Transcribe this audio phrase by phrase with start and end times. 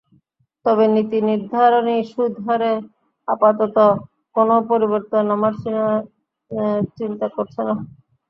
[0.65, 2.71] তবে নীতিনির্ধারণী সুদ হারে
[3.27, 3.77] আপাতত
[4.35, 5.55] কোনো পরিবর্তন আনার
[6.97, 7.73] চিন্তা করছে না।